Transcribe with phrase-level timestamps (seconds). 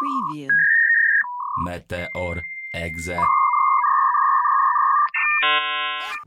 [0.00, 0.50] Preview.
[1.64, 2.42] Meteor
[2.74, 3.18] Exe.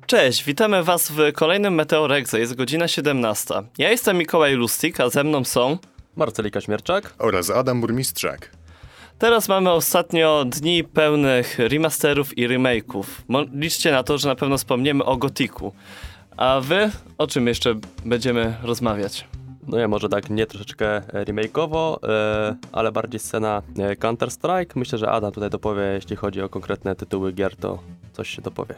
[0.06, 2.40] Cześć, witamy Was w kolejnym Meteor Exe.
[2.40, 3.54] Jest godzina 17.
[3.78, 5.78] Ja jestem Mikołaj Lustig, a ze mną są...
[6.18, 7.14] Marcelika Śmierczak.
[7.20, 8.50] oraz Adam Burmistrzak.
[9.20, 13.04] Teraz mamy ostatnio dni pełnych remasterów i remake'ów.
[13.54, 15.74] Liczcie na to, że na pewno wspomniemy o Gotiku.
[16.38, 17.76] A Wy o czym jeszcze
[18.06, 19.28] będziemy rozmawiać?
[19.68, 24.76] No ja może tak nie troszeczkę e, remake'owo, e, ale bardziej scena e, Counter-Strike.
[24.76, 27.80] Myślę, że Adam tutaj dopowie, jeśli chodzi o konkretne tytuły gier, to
[28.14, 28.76] coś się dopowie.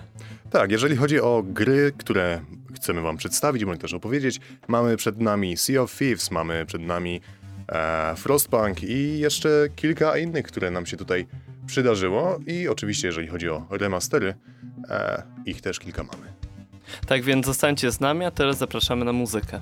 [0.51, 2.41] Tak, jeżeli chodzi o gry, które
[2.75, 7.21] chcemy wam przedstawić, bądź też opowiedzieć, mamy przed nami Sea of Thieves, mamy przed nami
[7.69, 11.27] e, Frostpunk i jeszcze kilka innych, które nam się tutaj
[11.65, 12.39] przydarzyło.
[12.47, 14.35] I oczywiście, jeżeli chodzi o remastery,
[14.89, 16.33] e, ich też kilka mamy.
[17.07, 19.61] Tak więc zostańcie z nami, a teraz zapraszamy na muzykę.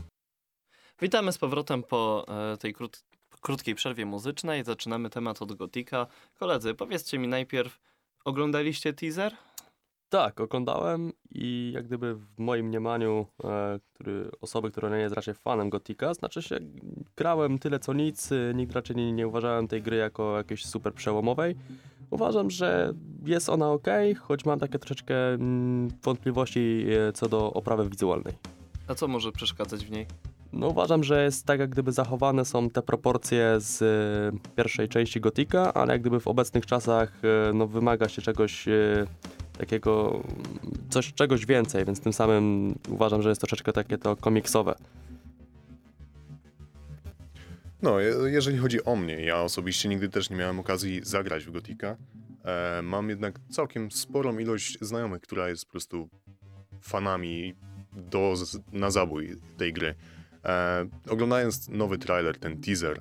[1.02, 3.04] Witamy z powrotem po e, tej krót-
[3.42, 4.64] krótkiej przerwie muzycznej.
[4.64, 6.08] Zaczynamy temat od Gotika.
[6.40, 7.80] Koledzy, powiedzcie mi najpierw,
[8.26, 9.34] oglądaliście teaser?
[10.10, 15.34] Tak, oglądałem i jak gdyby w moim mniemaniu, e, który, osoby, która nie jest raczej
[15.34, 16.58] fanem Gotika, znaczy się
[17.16, 20.94] grałem tyle co nic, e, nigdy raczej nie, nie uważałem tej gry jako jakiejś super
[20.94, 21.56] przełomowej.
[22.10, 22.94] Uważam, że
[23.26, 23.88] jest ona ok,
[24.22, 28.34] choć mam takie troszeczkę mm, wątpliwości e, co do oprawy wizualnej.
[28.88, 30.06] A co może przeszkadzać w niej?
[30.54, 35.22] No uważam, że jest tak jak gdyby zachowane są te proporcje z e, pierwszej części
[35.22, 39.06] Gotika, ale jak gdyby w obecnych czasach e, no, wymaga się czegoś e,
[39.58, 40.24] takiego,
[40.90, 44.76] coś, czegoś więcej, więc tym samym uważam, że jest troszeczkę takie to komiksowe.
[47.82, 51.52] No, je- jeżeli chodzi o mnie, ja osobiście nigdy też nie miałem okazji zagrać w
[51.52, 51.98] Gotika.
[52.46, 56.10] E, mam jednak całkiem sporą ilość znajomych, która jest po prostu
[56.82, 57.54] fanami
[57.94, 58.34] do,
[58.72, 59.96] na zabój tej gry.
[60.46, 63.00] E, oglądając nowy trailer, ten teaser,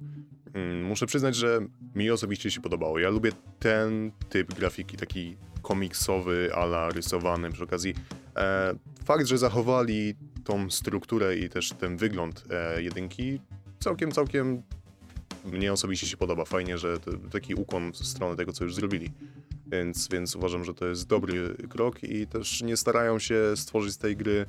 [0.55, 1.60] mm, muszę przyznać, że
[1.94, 2.98] mi osobiście się podobało.
[2.98, 7.94] Ja lubię ten typ grafiki, taki komiksowy, ala rysowany przy okazji.
[8.36, 13.41] E, fakt, że zachowali tą strukturę i też ten wygląd e, jedynki,
[13.78, 14.62] całkiem, całkiem
[15.44, 16.44] mnie osobiście się podoba.
[16.44, 19.10] Fajnie, że to, taki ukłon w stronę tego, co już zrobili.
[19.66, 23.98] Więc, więc uważam, że to jest dobry krok i też nie starają się stworzyć z
[23.98, 24.47] tej gry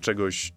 [0.00, 0.52] czegoś,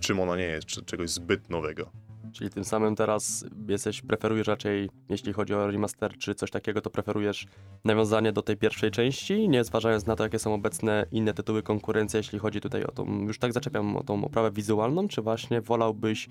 [0.00, 1.90] czym ona nie jest, czy czegoś zbyt nowego.
[2.32, 6.90] Czyli tym samym teraz jesteś, preferujesz raczej, jeśli chodzi o remaster czy coś takiego, to
[6.90, 7.46] preferujesz
[7.84, 12.16] nawiązanie do tej pierwszej części, nie zważając na to, jakie są obecne inne tytuły konkurencji,
[12.16, 16.28] jeśli chodzi tutaj o tą, już tak zaczepiam o tą oprawę wizualną, czy właśnie wolałbyś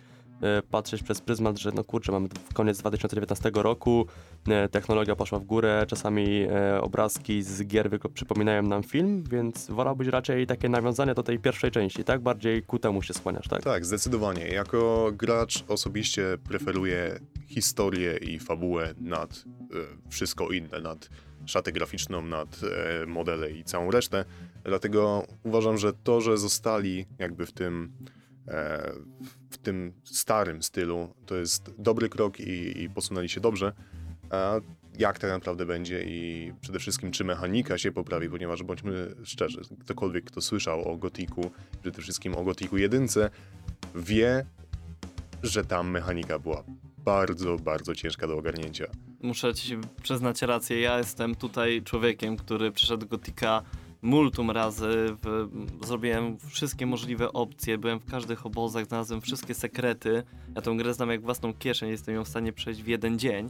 [0.71, 4.07] patrzeć przez pryzmat, że no kurczę, mamy koniec 2019 roku,
[4.47, 10.07] e, technologia poszła w górę, czasami e, obrazki z gier przypominają nam film, więc wolałbyś
[10.07, 12.21] raczej takie nawiązanie do tej pierwszej części, tak?
[12.21, 13.63] Bardziej ku temu się skłaniasz, tak?
[13.63, 14.47] Tak, zdecydowanie.
[14.47, 21.09] Jako gracz osobiście preferuję historię i fabułę nad e, wszystko inne, nad
[21.45, 24.25] szatę graficzną, nad e, modele i całą resztę.
[24.63, 28.16] Dlatego uważam, że to, że zostali jakby w tym e,
[29.49, 33.73] w tym starym stylu, to jest dobry krok i, i posunęli się dobrze.
[34.29, 34.53] A
[34.99, 40.25] jak tak naprawdę będzie i przede wszystkim czy mechanika się poprawi, ponieważ bądźmy szczerzy, ktokolwiek
[40.25, 43.29] kto słyszał o Gotiku, przede wszystkim o Gotiku jedynce,
[43.95, 44.45] wie,
[45.43, 46.63] że tam mechanika była
[46.97, 48.85] bardzo, bardzo ciężka do ogarnięcia.
[49.21, 53.63] Muszę ci przyznać rację, ja jestem tutaj człowiekiem, który przeszedł Gotika
[54.01, 55.49] multum razy, w,
[55.85, 60.23] zrobiłem wszystkie możliwe opcje, byłem w każdych obozach, znalazłem wszystkie sekrety.
[60.55, 63.49] Ja tą grę znam jak własną kieszeń, jestem ją w stanie przejść w jeden dzień.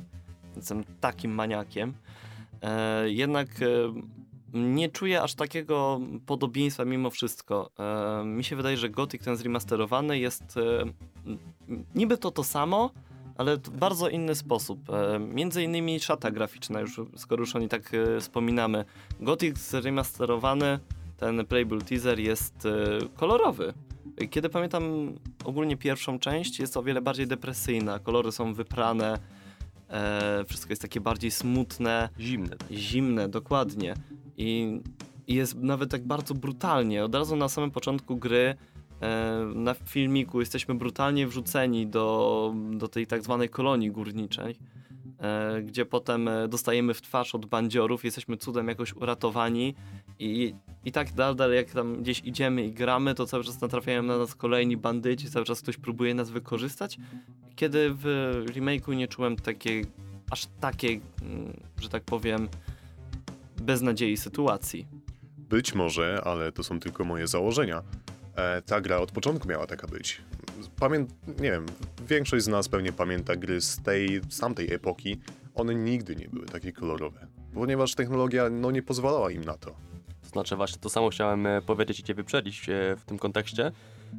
[0.55, 1.93] Jestem takim maniakiem.
[2.61, 3.67] E, jednak e,
[4.53, 7.71] nie czuję aż takiego podobieństwa mimo wszystko.
[7.79, 10.83] E, mi się wydaje, że Gothic ten zremasterowany jest e,
[11.95, 12.91] niby to to samo,
[13.37, 14.89] ale w bardzo inny sposób.
[14.89, 18.85] E, między innymi szata graficzna, już, skoro już o niej tak e, wspominamy.
[19.19, 20.79] Gothic zremasterowany,
[21.17, 22.71] ten playable teaser jest e,
[23.15, 23.73] kolorowy.
[24.29, 25.13] Kiedy pamiętam
[25.45, 27.99] ogólnie pierwszą część, jest o wiele bardziej depresyjna.
[27.99, 29.19] Kolory są wyprane,
[30.47, 32.55] wszystko jest takie bardziej smutne, Zimne.
[32.71, 33.93] zimne, dokładnie.
[34.37, 34.79] I,
[35.27, 37.05] jest nawet tak bardzo brutalnie.
[37.05, 38.55] Od razu na samym początku gry
[39.55, 44.57] na filmiku jesteśmy brutalnie wrzuceni do, do tej tak zwanej kolonii górniczej,
[45.19, 49.75] e, gdzie potem e, dostajemy w twarz od bandziorów, jesteśmy cudem jakoś uratowani
[50.19, 50.53] i,
[50.85, 54.35] i tak dalej, jak tam gdzieś idziemy i gramy, to cały czas natrafiają na nas
[54.35, 56.97] kolejni bandyci, cały czas ktoś próbuje nas wykorzystać.
[57.55, 58.03] Kiedy w
[58.47, 59.85] remake'u nie czułem takiej,
[60.31, 62.47] aż takiej, mm, że tak powiem,
[63.61, 64.87] beznadziei sytuacji.
[65.37, 67.83] Być może, ale to są tylko moje założenia.
[68.37, 70.21] E, ta gra od początku miała taka być.
[70.79, 71.05] Pamię...
[71.27, 71.65] nie wiem,
[72.07, 75.19] większość z nas pewnie pamięta gry z tej, z tamtej epoki
[75.55, 79.75] one nigdy nie były takie kolorowe, ponieważ technologia no, nie pozwalała im na to.
[80.23, 83.71] To znaczy właśnie to samo chciałem e, powiedzieć i cię wyprzedzić e, w tym kontekście,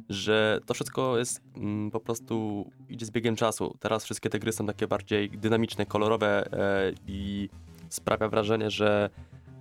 [0.09, 3.77] że to wszystko jest mm, po prostu idzie z biegiem czasu.
[3.79, 7.49] Teraz wszystkie te gry są takie bardziej dynamiczne, kolorowe e, i
[7.89, 9.09] sprawia wrażenie, że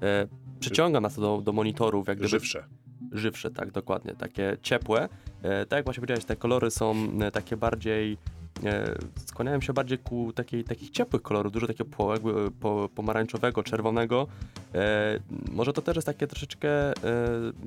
[0.02, 0.26] e,
[0.60, 2.64] przyciąga nas to do, do monitorów, jak gdyby Żywsze.
[3.12, 5.08] Żywsze, tak dokładnie, takie ciepłe.
[5.42, 8.18] E, tak jak właśnie powiedziałeś, te kolory są e, takie bardziej,
[8.64, 8.94] e,
[9.26, 12.14] skłaniają się bardziej ku takiej, takich ciepłych kolorów, dużo takiego po,
[12.60, 14.26] po, pomarańczowego, czerwonego.
[14.74, 15.20] E,
[15.52, 16.92] może to też jest takie troszeczkę e,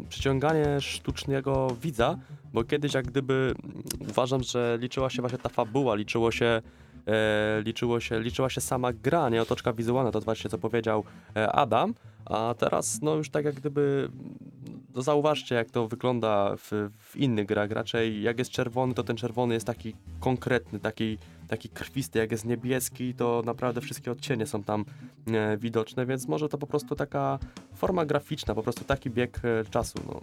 [0.09, 2.17] przyciąganie sztucznego widza,
[2.53, 6.61] bo kiedyś jak gdyby mm, uważam, że liczyła się właśnie ta fabuła, liczyło się
[7.07, 11.03] E, liczyło się, liczyła się sama gra, nie otoczka wizualna, to właśnie co powiedział
[11.35, 11.93] Adam,
[12.25, 14.09] a teraz no już tak jak gdyby
[14.95, 19.53] zauważcie jak to wygląda w, w innych grach, raczej jak jest czerwony, to ten czerwony
[19.53, 21.17] jest taki konkretny, taki,
[21.47, 24.85] taki krwisty, jak jest niebieski, to naprawdę wszystkie odcienie są tam
[25.27, 27.39] e, widoczne, więc może to po prostu taka
[27.75, 30.21] forma graficzna, po prostu taki bieg e, czasu, no.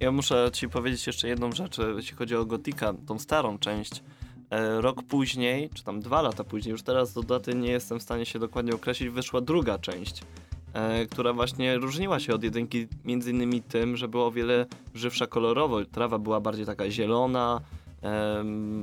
[0.00, 4.02] Ja muszę ci powiedzieć jeszcze jedną rzecz, jeśli chodzi o Gotika, tą starą część.
[4.50, 8.02] E, Rok później, czy tam dwa lata później, już teraz do daty nie jestem w
[8.02, 10.45] stanie się dokładnie określić, wyszła druga część, e,
[11.10, 15.84] która właśnie różniła się od jedynki między innymi tym, że była o wiele żywsza kolorowo.
[15.84, 17.60] Trawa była bardziej taka zielona,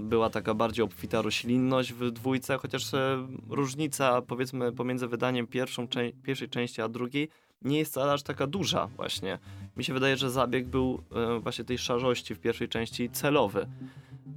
[0.02, 5.88] była taka bardziej obfita roślinność w dwójce, chociaż e, różnica powiedzmy pomiędzy wydaniem pierwszą,
[6.24, 7.30] pierwszej części a drugiej
[7.62, 9.40] nie jest wcale aż taka duża właśnie.
[9.78, 13.68] Mi się wydaje, że zabieg był e, właśnie tej szarości w pierwszej części celowy.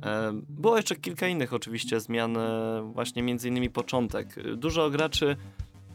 [0.05, 4.39] E, Było jeszcze kilka innych oczywiście zmian, e, właśnie między innymi początek.
[4.39, 5.37] E, Dużo graczy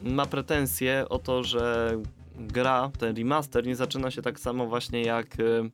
[0.03, 1.97] ma pretensje o to, że
[2.35, 5.69] gra, ten remaster nie zaczyna się tak samo właśnie jak e,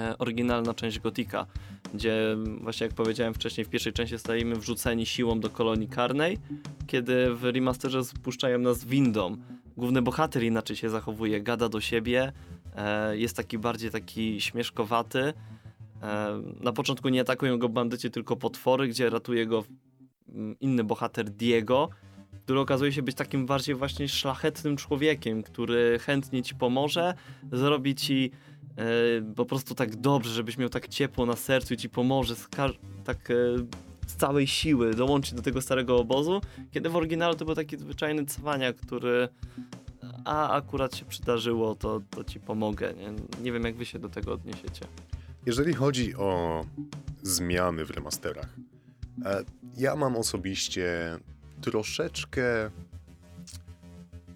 [0.00, 1.46] e, oryginalna część Gotika,
[1.94, 6.38] gdzie właśnie jak powiedziałem wcześniej, w pierwszej części stajemy wrzuceni siłą do kolonii karnej,
[6.86, 9.36] kiedy w remasterze spuszczają nas windą.
[9.76, 12.32] Główny bohater inaczej się zachowuje, gada do siebie,
[12.76, 15.32] e, jest taki bardziej taki śmieszkowaty.
[16.60, 19.64] Na początku nie atakują go bandyci, tylko potwory, gdzie ratuje go
[20.28, 21.88] mm, inny bohater Diego,
[22.44, 27.14] który okazuje się być takim bardziej właśnie szlachetnym człowiekiem, który chętnie ci pomoże,
[27.52, 28.30] zrobi ci
[28.76, 32.48] e, po prostu tak dobrze, żebyś miał tak ciepło na sercu i ci pomoże z
[33.04, 33.34] tak e,
[34.06, 36.40] z całej siły dołączyć do tego starego obozu,
[36.70, 39.28] kiedy w oryginale to był taki zwyczajny cwania, który
[40.24, 42.94] a akurat się przydarzyło, to, to ci pomogę.
[42.94, 43.12] Nie?
[43.42, 44.86] nie wiem, jak wy się do tego odniesiecie.
[45.46, 46.60] Jeżeli chodzi o
[47.22, 48.48] zmiany w remasterach,
[49.24, 49.44] e,
[49.76, 51.18] ja mam osobiście
[51.62, 52.70] troszeczkę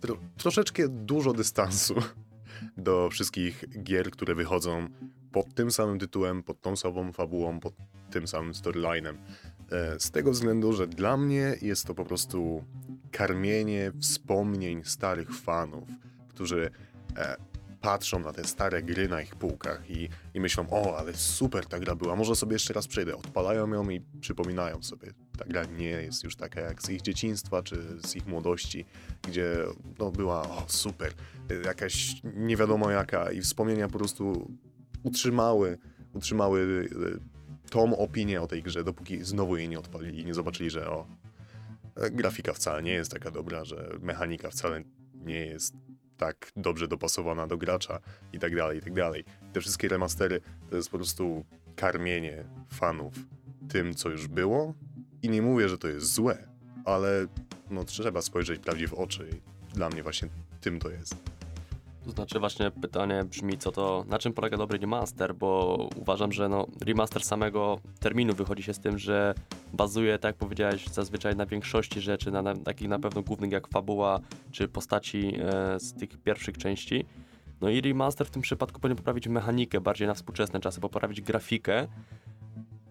[0.01, 1.95] tro, troszeczkę dużo dystansu
[2.77, 4.89] do wszystkich gier, które wychodzą
[5.33, 7.75] pod tym samym tytułem, pod tą samą fabułą, pod
[8.11, 9.19] tym samym storylinem.
[9.71, 12.65] E, Z tego względu, że dla mnie jest to po prostu
[13.11, 15.89] karmienie wspomnień starych fanów,
[16.29, 16.71] którzy
[17.17, 17.37] e,
[17.87, 21.79] patrzą na te stare gry na ich półkach i, i myślą, o, ale super ta
[21.79, 23.17] gra była, może sobie jeszcze raz przejdę.
[23.17, 27.63] Odpalają ją i przypominają sobie, ta gra nie jest już taka jak z ich dzieciństwa
[27.63, 28.85] czy z ich młodości,
[29.29, 29.57] gdzie
[29.99, 31.13] no, była, o, super,
[31.65, 34.51] jakaś nie wiadomo jaka i wspomnienia po prostu
[35.03, 35.79] utrzymały,
[36.13, 40.71] utrzymały y, tą opinię o tej grze, dopóki znowu jej nie odpalili i nie zobaczyli,
[40.71, 41.07] że o,
[41.97, 44.83] e, grafika wcale nie jest taka dobra, że mechanika wcale
[45.15, 45.75] nie jest
[46.17, 48.01] tak dobrze dopasowana do gracza
[48.33, 49.25] i tak dalej, i tak dalej.
[49.53, 51.45] Te wszystkie remastery to jest po prostu
[51.77, 53.15] karmienie fanów
[53.69, 54.75] tym, co już było
[55.23, 56.49] i nie mówię, że to jest złe,
[56.85, 57.27] ale
[57.71, 60.29] no trzeba spojrzeć prawdzie w oczy i dla mnie właśnie
[60.61, 61.17] tym to jest.
[62.05, 66.49] To znaczy właśnie pytanie brzmi, co to, na czym polega dobry remaster, bo uważam, że
[66.49, 69.35] no, remaster samego terminu wychodzi się z tym, że
[69.73, 73.69] bazuje, tak jak powiedziałeś, zazwyczaj na większości rzeczy, na, na takich na pewno głównych jak
[73.69, 74.21] fabuła,
[74.53, 77.05] czy postaci e, z tych pierwszych części.
[77.61, 81.87] No i remaster w tym przypadku powinien poprawić mechanikę bardziej na współczesne czasy, poprawić grafikę.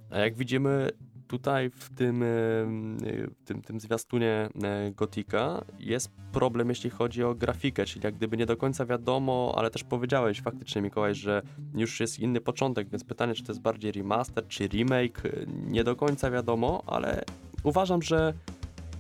[0.10, 0.90] A jak widzimy
[1.28, 7.36] tutaj w tym, e, w tym, tym zwiastunie e, Gotika jest problem, jeśli chodzi o
[7.36, 11.42] grafikę, czyli jak gdyby nie do końca wiadomo, ale też powiedziałeś faktycznie, Mikołaj, że
[11.76, 15.96] już jest inny początek, więc pytanie, czy to jest bardziej remaster, czy remake, nie do
[15.96, 17.24] końca wiadomo, ale
[17.64, 18.34] uważam, że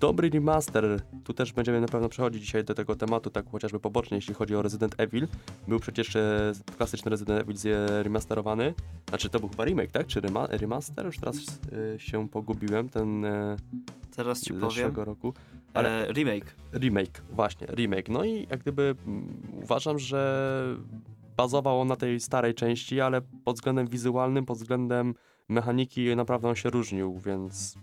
[0.06, 4.18] dobry remaster, tu też będziemy na pewno przechodzić dzisiaj do tego tematu, tak chociażby pobocznie,
[4.18, 5.28] jeśli chodzi o Resident Evil.
[5.68, 8.74] Był przecież e, klasyczny Resident Evil zremasterowany,
[9.10, 10.08] znaczy to był chyba remake, tak?
[10.08, 11.06] Czy rema remaster?
[11.06, 11.36] Już teraz
[11.96, 13.56] e, się pogubiłem, ten e,
[14.16, 14.96] Teraz ci powiem.
[14.96, 15.34] roku.
[15.74, 16.56] Ale Ale remake.
[16.74, 18.10] remake, właśnie, remake.
[18.10, 19.28] No i jak gdyby mm,
[19.64, 20.76] uważam, że
[21.38, 25.14] bazował on na tej starej części, ale pod względem wizualnym, pod względem
[25.50, 27.76] mechaniki naprawdę on się różnił, więc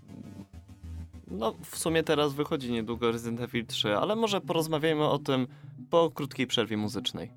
[1.33, 5.47] No, w sumie teraz wychodzi niedługo Resident Evil 3, ale może porozmawiajmy o tym
[5.89, 7.31] po krótkiej przerwie muzycznej.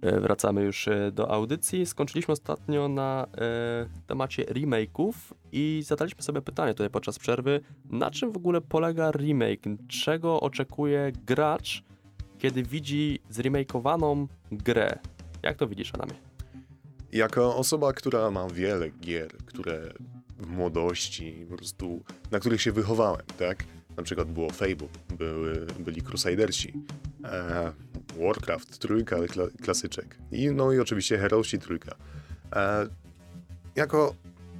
[0.00, 1.86] E, Wracamy już e, do audycji.
[1.86, 5.12] Skończyliśmy ostatnio na e, temacie remake'ów
[5.52, 7.60] i zadaliśmy sobie pytanie tutaj podczas przerwy,
[7.90, 9.62] na czym w ogóle polega remake?
[9.88, 11.82] Czego oczekuje gracz,
[12.38, 14.98] kiedy widzi zremakeowaną grę?
[15.42, 16.14] Jak to widzisz, Adamie?
[17.12, 19.92] Jako osoba, która ma wiele gier, które
[20.38, 23.64] młodości po prostu, na których się wychowałem, tak?
[23.96, 24.88] Na przykład było Fable,
[25.18, 26.72] były, byli Crusadersi,
[27.24, 27.72] e,
[28.20, 30.18] Warcraft, trójka, kla, klasyczek.
[30.32, 31.96] I, no i oczywiście Heroesi trójka.
[32.56, 32.86] E,
[33.76, 34.14] jako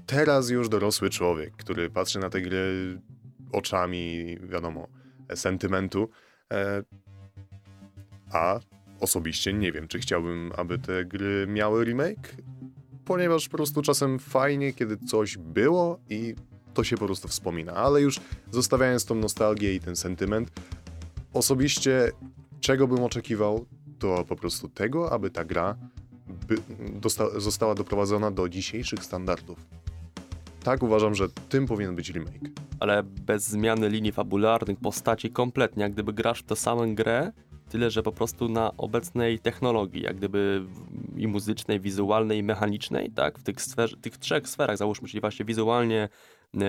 [0.07, 2.99] teraz już dorosły człowiek, który patrzy na te gry
[3.53, 4.89] oczami, wiadomo,
[5.35, 6.09] sentymentu,
[6.53, 6.83] e,
[8.33, 8.61] a
[9.01, 12.37] osobiście nie wiem, czy chciałbym, aby te gry miały remake,
[13.07, 16.35] ponieważ po prostu czasem fajnie, kiedy coś było i
[16.75, 18.21] to się po prostu wspomina, ale już
[18.51, 20.51] zostawiając tą nostalgię i ten sentyment,
[21.33, 22.13] osobiście
[22.61, 23.67] czego bym oczekiwał,
[23.99, 25.77] to po prostu tego, aby ta gra
[27.37, 29.59] została doprowadzona do dzisiejszych standardów.
[30.63, 32.51] Tak uważam, że tym powinien być remake.
[32.81, 37.33] Ale bez zmiany linii fabularnych, postaci kompletnie, jak gdyby grasz w tę samą grę,
[37.69, 40.65] tyle że po prostu na obecnej technologii, jak gdyby
[41.17, 43.57] i muzycznej, wizualnej, i mechanicznej, tak, w tych,
[44.01, 46.09] tych trzech sferach, załóżmy, czyli właśnie wizualnie,
[46.55, 46.61] e,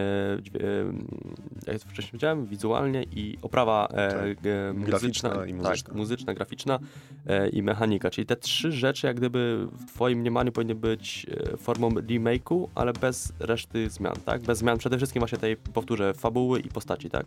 [1.67, 4.41] e, jak wcześniej powiedziałem, wizualnie i oprawa e, Tak.
[4.73, 5.87] Graficzna muzyczna, i muzyczna.
[5.87, 6.79] Tak, muzyczna, graficzna
[7.27, 11.25] e, i mechanika, czyli te trzy rzeczy jak gdyby w twoim mniemaniu powinny być
[11.57, 14.41] formą remake'u, ale bez reszty zmian, tak?
[14.41, 17.25] Bez zmian przede wszystkim właśnie tej, powtórzę, fabuły i postaci, tak?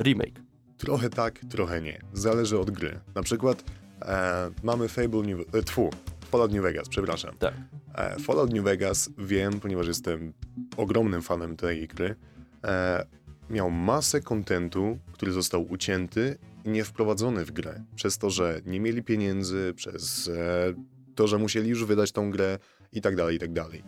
[0.00, 0.40] Remake.
[0.78, 2.00] Trochę tak, trochę nie.
[2.12, 3.00] Zależy od gry.
[3.14, 3.64] Na przykład
[4.02, 5.54] e, mamy Fable New...
[5.54, 5.90] E, tfu,
[6.34, 7.34] Fallout New Vegas, przepraszam.
[7.38, 7.54] Tak.
[7.94, 10.32] E, Fallout New Vegas wiem, ponieważ jestem
[10.76, 12.16] ogromnym fanem tej gry.
[12.64, 13.06] E,
[13.50, 17.84] miał masę kontentu, który został ucięty i nie wprowadzony w grę.
[17.94, 20.74] Przez to, że nie mieli pieniędzy, przez e,
[21.14, 22.58] to, że musieli już wydać tą grę
[22.92, 23.82] i tak dalej, i tak dalej.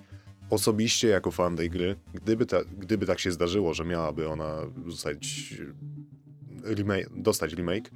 [0.50, 5.54] Osobiście, jako fan tej gry, gdyby, ta, gdyby tak się zdarzyło, że miałaby ona zostać
[6.64, 7.90] remake, dostać remake,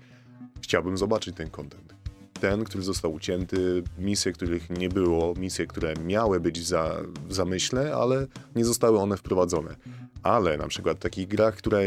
[0.63, 2.00] chciałbym zobaczyć ten content.
[2.41, 6.97] Ten, który został ucięty, misje, których nie było, misje, które miały być za,
[7.29, 9.77] w zamyśle, ale nie zostały one wprowadzone.
[10.23, 11.81] Ale na przykład w takich grach, które,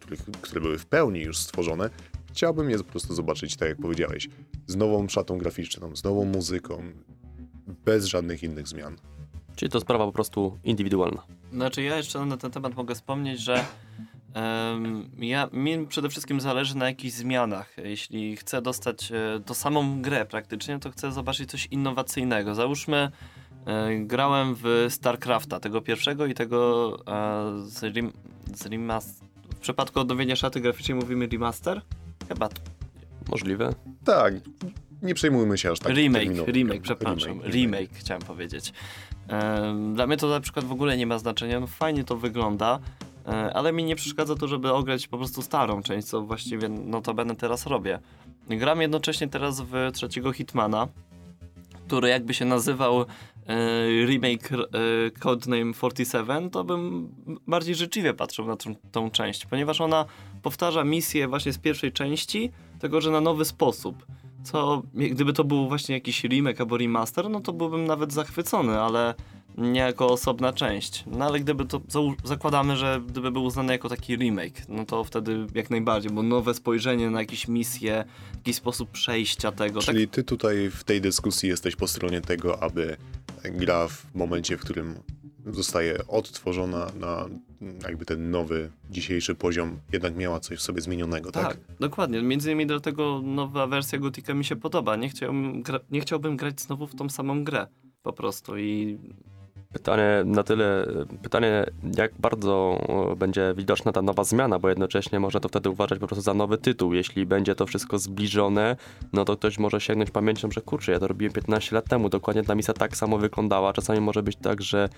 [0.00, 1.90] których, które były w pełni już stworzone,
[2.32, 4.28] chciałbym je po prostu zobaczyć, tak jak powiedziałeś,
[4.66, 6.82] z nową szatą graficzną, z nową muzyką,
[7.84, 8.96] bez żadnych innych zmian.
[9.56, 11.22] Czyli to sprawa po prostu indywidualna.
[11.52, 13.64] Znaczy ja jeszcze na ten temat mogę wspomnieć, że
[15.18, 17.76] ja, mi przede wszystkim zależy na jakichś zmianach.
[17.84, 22.54] Jeśli chcę dostać e, to samą grę praktycznie, to chcę zobaczyć coś innowacyjnego.
[22.54, 23.10] Załóżmy,
[23.66, 28.12] e, grałem w StarCrafta, tego pierwszego i tego e, z, rem,
[28.54, 29.28] z remaster.
[29.54, 31.82] W przypadku odnowienia szaty graficznej mówimy remaster?
[32.28, 32.60] Chyba to.
[33.30, 33.74] Możliwe.
[34.04, 34.34] Tak,
[35.02, 37.32] nie przejmujmy się aż tak remake, remake, przepraszam.
[37.32, 38.72] Remake, Remake, chciałem powiedzieć.
[39.94, 41.60] Dla mnie to na przykład w ogóle nie ma znaczenia.
[41.60, 42.78] No fajnie to wygląda,
[43.28, 47.66] ale mi nie przeszkadza to, żeby ograć po prostu starą część, co właściwie notabene teraz
[47.66, 47.98] robię.
[48.48, 50.88] Gram jednocześnie teraz w trzeciego Hitmana,
[51.86, 53.06] który jakby się nazywał e,
[54.06, 54.56] remake e,
[55.18, 57.08] Codename 47, to bym
[57.46, 60.04] bardziej życzliwie patrzył na tą, tą część, ponieważ ona
[60.42, 64.06] powtarza misję właśnie z pierwszej części, tylko że na nowy sposób.
[64.42, 69.14] Co, gdyby to był właśnie jakiś remake albo remaster, no to byłbym nawet zachwycony, ale
[69.58, 71.04] nie jako osobna część.
[71.06, 71.80] No ale gdyby to,
[72.24, 76.54] zakładamy, że gdyby był uznany jako taki remake, no to wtedy jak najbardziej, bo nowe
[76.54, 79.80] spojrzenie na jakieś misje, jakiś sposób przejścia tego.
[79.80, 82.96] tak Czyli ty tutaj w tej dyskusji jesteś po stronie tego, aby
[83.44, 84.94] gra w momencie, w którym
[85.46, 87.28] zostaje odtworzona na
[87.82, 91.46] jakby ten nowy, dzisiejszy poziom, jednak miała coś w sobie zmienionego, tak?
[91.46, 92.22] Tak, dokładnie.
[92.22, 94.96] Między innymi dlatego nowa wersja Gotika mi się podoba.
[94.96, 97.66] Nie chciałbym, nie chciałbym grać znowu w tą samą grę.
[98.02, 98.98] Po prostu i
[99.72, 100.86] Pytanie na tyle,
[101.22, 102.78] pytanie jak bardzo
[103.12, 106.34] e, będzie widoczna ta nowa zmiana, bo jednocześnie można to wtedy uważać po prostu za
[106.34, 106.94] nowy tytuł.
[106.94, 108.76] Jeśli będzie to wszystko zbliżone,
[109.12, 112.42] no to ktoś może sięgnąć pamięcią, że kurczę, ja to robiłem 15 lat temu, dokładnie
[112.42, 113.72] ta misja tak samo wyglądała.
[113.72, 114.88] Czasami może być tak, że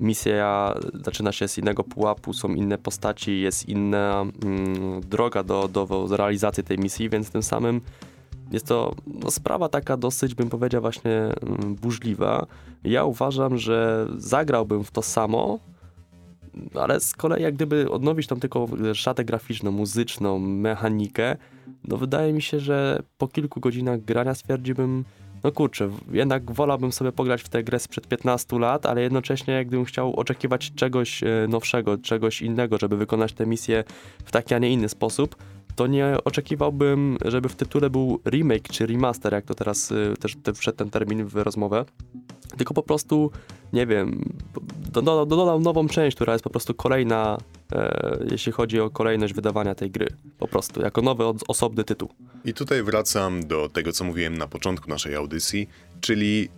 [0.00, 6.06] misja zaczyna się z innego pułapu, są inne postaci, jest inna mm, droga do, do
[6.10, 7.80] realizacji tej misji, więc tym samym
[8.52, 12.46] jest to no, sprawa taka dosyć, bym powiedział, właśnie mm, burzliwa.
[12.84, 15.58] Ja uważam, że zagrałbym w to samo,
[16.74, 21.36] ale z kolei jak gdyby odnowić tam tylko szatę graficzną, muzyczną, mechanikę,
[21.88, 25.04] no wydaje mi się, że po kilku godzinach grania stwierdziłbym,
[25.44, 29.84] no kurczę, jednak wolałbym sobie pograć w tę grę sprzed 15 lat, ale jednocześnie gdybym
[29.84, 33.84] chciał oczekiwać czegoś e, nowszego, czegoś innego, żeby wykonać tę misję
[34.24, 35.36] w taki, a nie inny sposób,
[35.76, 40.36] to nie oczekiwałbym, żeby w tytule był remake czy remaster, jak to teraz y, też
[40.42, 41.84] te, wszedł ten termin w rozmowę,
[42.56, 43.30] tylko po prostu,
[43.72, 44.34] nie wiem,
[44.92, 47.38] dodał, dodał nową część, która jest po prostu kolejna,
[47.72, 50.06] e, jeśli chodzi o kolejność wydawania tej gry,
[50.38, 52.08] po prostu, jako nowy, osobny tytuł.
[52.44, 55.68] I tutaj wracam do tego, co mówiłem na początku naszej audycji,
[56.00, 56.48] czyli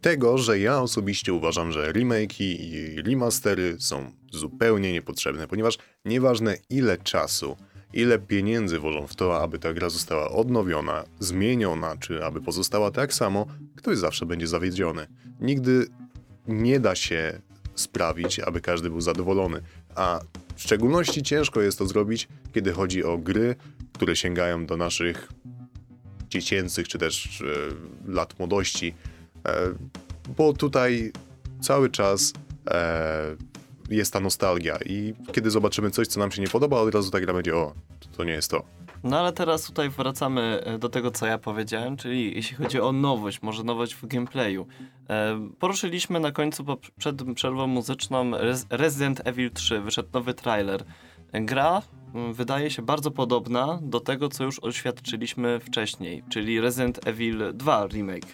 [0.00, 6.98] tego, że ja osobiście uważam, że remake'i i remastery są zupełnie niepotrzebne, ponieważ nieważne ile
[6.98, 7.56] czasu,
[7.92, 13.14] ile pieniędzy włożą w to, aby ta gra została odnowiona, zmieniona, czy aby pozostała tak
[13.14, 13.46] samo,
[13.76, 15.06] ktoś zawsze będzie zawiedziony.
[15.40, 15.86] Nigdy
[16.48, 17.40] nie da się
[17.74, 19.62] sprawić, aby każdy był zadowolony,
[19.94, 20.20] a
[20.56, 23.56] w szczególności ciężko jest to zrobić, kiedy chodzi o gry,
[23.92, 25.28] które sięgają do naszych
[26.30, 27.44] dziecięcych czy też e,
[28.12, 28.94] lat młodości,
[29.46, 29.54] e,
[30.36, 31.12] bo tutaj
[31.60, 32.32] cały czas
[32.70, 33.36] e,
[33.90, 37.20] jest ta nostalgia i kiedy zobaczymy coś, co nam się nie podoba, od razu ta
[37.20, 37.72] gra będzie, o,
[38.16, 38.62] to, nie jest to.
[39.04, 42.92] No ale teraz tutaj wracamy e, do tego, co ja powiedziałem, czyli jeśli chodzi o
[42.92, 44.66] nowość, może nowość w gameplayu.
[45.10, 46.64] E, poruszyliśmy na końcu
[46.98, 50.84] przed przerwą muzyczną Res- Resident Evil 3, wyszedł nowy trailer.
[51.32, 51.82] Gra
[52.14, 57.86] mm, wydaje się bardzo podobna do tego, co już oświadczyliśmy wcześniej, czyli Resident Evil 2
[57.86, 58.26] remake.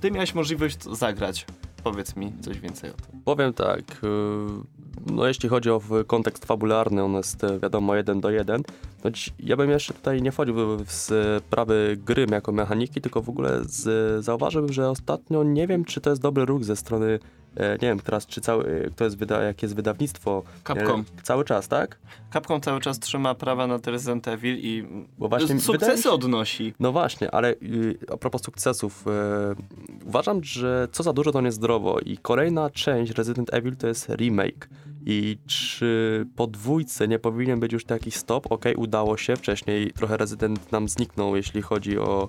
[0.00, 1.46] Ty miałeś możliwość zagrać.
[1.84, 3.20] Powiedz mi coś więcej o tym.
[3.24, 8.30] Powiem tak, y, no jeśli chodzi o kontekst fabularny, on jest e, wiadomo jeden do
[8.30, 8.62] jeden,
[9.04, 10.54] no ja bym jeszcze tutaj nie wchodził
[10.84, 16.00] w sprawy gry jako mechaniki, tylko w ogóle z, zauważyłbym, że ostatnio nie wiem, czy
[16.00, 17.18] to jest dobry ruch ze strony,
[17.62, 20.42] nie wiem teraz, czy cały, kto jest wyda, jakie jest wydawnictwo.
[20.66, 21.00] Capcom.
[21.18, 21.98] E, Cały czas, tak?
[22.32, 24.84] Capcom cały czas trzyma prawa na Resident Evil i
[25.18, 26.74] Bo właśnie sukcesy się- odnosi.
[26.80, 31.98] No właśnie, ale y, a propos sukcesów, y, uważam, że co za dużo to niezdrowo
[32.00, 34.68] i kolejna część Resident Evil to jest remake.
[35.06, 38.52] I czy po dwójce nie powinien być już taki stop?
[38.52, 42.28] Okej, udało się, wcześniej trochę Resident nam zniknął, jeśli chodzi o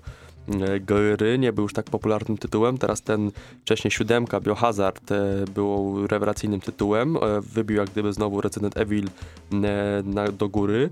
[0.82, 6.62] gry, nie był już tak popularnym tytułem, teraz ten wcześniej siódemka, Biohazard e, był rewelacyjnym
[6.62, 10.90] tytułem, e, wybił jak gdyby znowu Resident Evil e, na, do góry.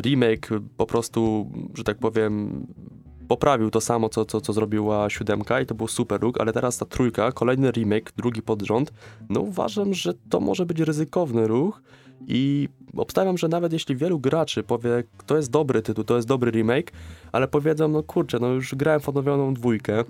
[0.00, 2.66] Remake po prostu, że tak powiem,
[3.28, 6.78] poprawił to samo, co, co, co zrobiła siódemka i to był super ruch, ale teraz
[6.78, 8.92] ta trójka, kolejny remake, drugi pod rząd,
[9.28, 11.82] no uważam, że to może być ryzykowny ruch
[12.26, 16.50] i obstawiam, że nawet jeśli wielu graczy powie, to jest dobry tytuł, to jest dobry
[16.50, 16.92] remake,
[17.32, 20.04] ale powiedzą, no kurczę, no już grałem w odnowioną dwójkę,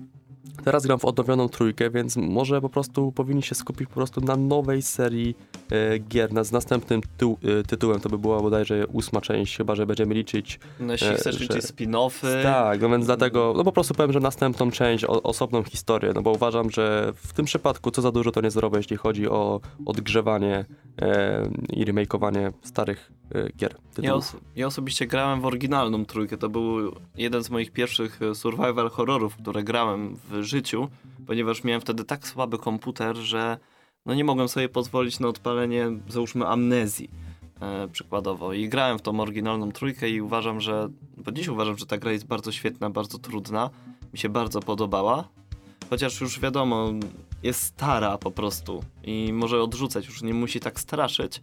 [0.63, 4.35] Teraz gram w odnowioną trójkę, więc może po prostu powinni się skupić po prostu na
[4.35, 5.35] nowej serii
[5.71, 9.75] e, gier, na, z następnym tył, e, tytułem, to by była bodajże ósma część, chyba
[9.75, 13.71] że będziemy liczyć No, jeśli E, chcesz liczyć spin-offy, tak, no więc dlatego, no po
[13.71, 17.91] prostu powiem, że następną część, o, osobną historię, no bo uważam, że w tym przypadku
[17.91, 20.65] co za dużo to niezdrowe, jeśli chodzi o odgrzewanie
[21.01, 23.11] e, i remakeowanie starych
[23.57, 23.75] gier.
[23.75, 24.35] Ja, tytułów.
[24.35, 26.37] os- ja osobiście grałem w oryginalną trójkę.
[26.37, 30.89] To był jeden z moich pierwszych e, survival horrorów, które grałem w życiu,
[31.27, 33.57] ponieważ miałem wtedy tak słaby komputer, że
[34.05, 37.09] no nie mogłem sobie pozwolić na odpalenie, załóżmy, amnezji.
[37.61, 38.53] E, przykładowo.
[38.53, 40.89] I grałem w tą oryginalną trójkę i uważam, że.
[41.17, 43.69] Bo dziś uważam, że ta gra jest bardzo świetna, bardzo trudna.
[44.13, 45.29] Mi się bardzo podobała.
[45.89, 46.91] Chociaż już wiadomo,
[47.43, 51.41] jest stara po prostu i może odrzucać, już nie musi tak straszyć.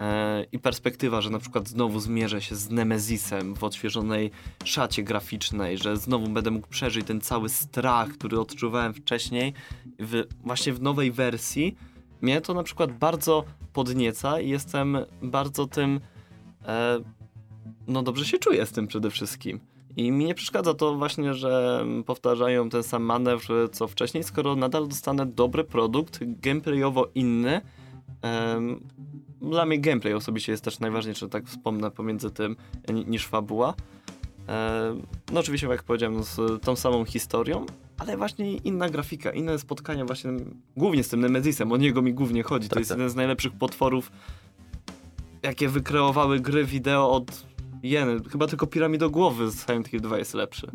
[0.00, 4.30] E, I perspektywa, że na przykład znowu zmierzę się z Nemezisem w odświeżonej
[4.64, 9.52] szacie graficznej, że znowu będę mógł przeżyć ten cały strach, który odczuwałem wcześniej,
[9.98, 11.76] w, właśnie w nowej wersji,
[12.20, 16.00] mnie to na przykład bardzo podnieca i jestem bardzo tym.
[16.66, 17.00] E,
[17.86, 19.60] no dobrze się czuję z tym przede wszystkim.
[19.98, 24.88] I mi nie przeszkadza to właśnie, że powtarzają ten sam manewr co wcześniej, skoro nadal
[24.88, 27.60] dostanę dobry produkt, gameplayowo inny.
[28.22, 28.80] Em,
[29.40, 32.56] dla mnie gameplay osobiście jest też najważniejszy, tak wspomnę, pomiędzy tym
[32.92, 33.74] ni- niż fabuła.
[34.46, 37.66] Em, no oczywiście, jak powiedziałem, z tą samą historią,
[37.98, 40.30] ale właśnie inna grafika, inne spotkania właśnie,
[40.76, 42.68] głównie z tym Nemezisem, o niego mi głównie chodzi.
[42.68, 42.98] to Tak, jest tak.
[42.98, 44.12] jeden z najlepszych potworów,
[45.42, 47.46] jakie wykreowały gry wideo od
[47.82, 48.20] jeny.
[48.30, 50.70] Chyba tylko Piramidogłowy z Silent Hill 2 jest lepszy.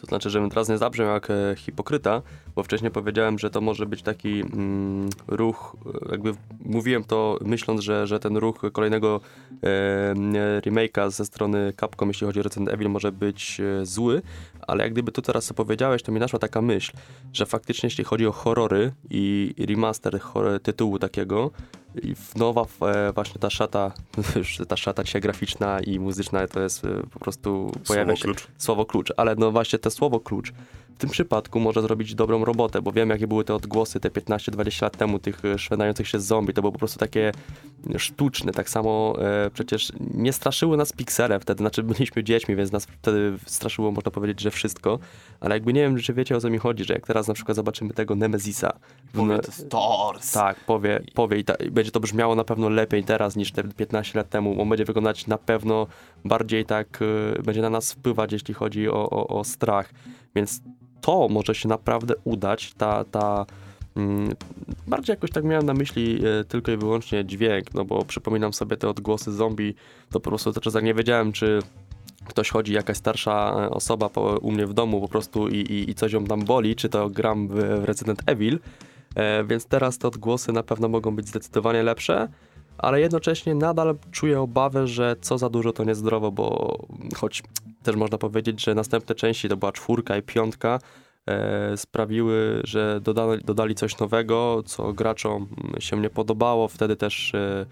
[0.00, 2.22] To znaczy, żebym teraz nie zabrzmiał jak e, hipokryta,
[2.56, 7.80] bo wcześniej powiedziałem, że to może być taki mm, ruch, e, jakby mówiłem to myśląc,
[7.80, 9.20] że, że ten ruch kolejnego
[9.62, 10.14] e,
[10.60, 14.22] remake'a ze strony Capcom, jeśli chodzi o Resident Evil, może być e, zły,
[14.66, 16.92] ale jak gdyby tu teraz co powiedziałeś, to mi naszła taka myśl,
[17.32, 21.50] że faktycznie jeśli chodzi o horrory i remaster horror, tytułu takiego,
[22.02, 23.92] i nowa e, właśnie ta szata,
[24.68, 28.46] ta szata dzisiaj graficzna i muzyczna to jest e, po prostu pojawia Słowo się klucz.
[28.58, 30.52] słowo klucz, ale no właśnie to słowo klucz
[30.96, 34.82] w tym przypadku może zrobić dobrą robotę, bo wiem jakie były te odgłosy te 15-20
[34.82, 37.32] lat temu tych e, szwendających się zombie, to było po prostu takie
[37.98, 42.86] sztuczne, tak samo e, przecież nie straszyły nas piksele wtedy, znaczy byliśmy dziećmi, więc nas
[42.86, 44.98] wtedy straszyło można powiedzieć, że wszystko,
[45.40, 47.56] ale jakby nie wiem, czy wiecie o co mi chodzi, że jak teraz na przykład
[47.56, 48.72] zobaczymy tego Nemezisa,
[49.12, 50.32] Powie to Stars.
[50.32, 53.64] tak, powie, powie i, ta, i będzie to brzmiało na pewno lepiej teraz niż te
[53.64, 54.62] 15 lat temu.
[54.62, 55.86] On będzie wyglądać na pewno
[56.24, 57.02] bardziej tak,
[57.38, 59.90] y, będzie na nas wpływać, jeśli chodzi o, o, o strach.
[60.34, 60.60] Więc
[61.06, 63.46] to może się naprawdę udać, ta, ta
[63.96, 64.34] mm,
[64.86, 68.76] bardziej jakoś tak miałem na myśli y, tylko i wyłącznie dźwięk, no bo przypominam sobie
[68.76, 69.74] te odgłosy zombie,
[70.10, 71.58] to po prostu to czasem nie wiedziałem, czy
[72.24, 75.90] ktoś chodzi, jakaś starsza e, osoba po, u mnie w domu po prostu i, i,
[75.90, 78.58] i coś ją tam boli, czy to gram w, w Resident Evil,
[79.16, 82.28] E, więc teraz te odgłosy na pewno mogą być zdecydowanie lepsze,
[82.78, 86.76] ale jednocześnie nadal czuję obawę, że co za dużo to niezdrowo, bo
[87.16, 87.42] choć
[87.86, 90.78] też można powiedzieć, że następne części, to była czwórka i piątka,
[91.26, 95.46] e, sprawiły, że dodali, dodali coś nowego, co graczom
[95.78, 96.68] się nie podobało.
[96.68, 97.66] Wtedy też e,